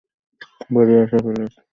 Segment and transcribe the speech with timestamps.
[0.69, 1.53] বেরিয়ে এসো, প্লীজ?